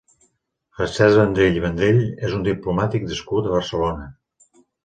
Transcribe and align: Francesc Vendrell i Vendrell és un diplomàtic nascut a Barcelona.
Francesc 0.77 1.19
Vendrell 1.19 1.59
i 1.59 1.61
Vendrell 1.67 2.01
és 2.29 2.35
un 2.39 2.47
diplomàtic 2.49 3.09
nascut 3.11 3.51
a 3.51 3.55
Barcelona. 3.59 4.13